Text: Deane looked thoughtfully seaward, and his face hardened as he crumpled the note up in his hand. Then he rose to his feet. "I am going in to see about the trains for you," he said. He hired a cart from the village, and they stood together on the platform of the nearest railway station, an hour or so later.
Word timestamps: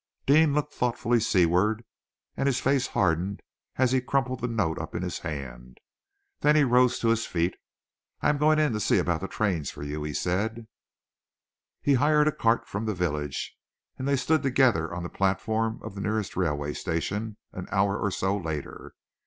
Deane 0.25 0.51
looked 0.55 0.73
thoughtfully 0.73 1.19
seaward, 1.19 1.85
and 2.35 2.47
his 2.47 2.59
face 2.59 2.87
hardened 2.87 3.43
as 3.75 3.91
he 3.91 4.01
crumpled 4.01 4.39
the 4.39 4.47
note 4.47 4.79
up 4.79 4.95
in 4.95 5.03
his 5.03 5.19
hand. 5.19 5.77
Then 6.39 6.55
he 6.55 6.63
rose 6.63 6.97
to 6.97 7.09
his 7.09 7.27
feet. 7.27 7.55
"I 8.19 8.29
am 8.29 8.39
going 8.39 8.57
in 8.57 8.73
to 8.73 8.79
see 8.79 8.97
about 8.97 9.21
the 9.21 9.27
trains 9.27 9.69
for 9.69 9.83
you," 9.83 10.01
he 10.03 10.15
said. 10.15 10.65
He 11.83 11.93
hired 11.93 12.27
a 12.27 12.31
cart 12.31 12.67
from 12.67 12.85
the 12.85 12.95
village, 12.95 13.55
and 13.95 14.07
they 14.07 14.15
stood 14.17 14.41
together 14.41 14.91
on 14.91 15.03
the 15.03 15.07
platform 15.07 15.79
of 15.83 15.93
the 15.93 16.01
nearest 16.01 16.35
railway 16.35 16.73
station, 16.73 17.37
an 17.53 17.67
hour 17.71 17.95
or 17.95 18.09
so 18.09 18.35
later. 18.35 18.95